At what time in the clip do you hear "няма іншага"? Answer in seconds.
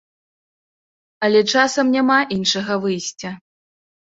1.99-2.79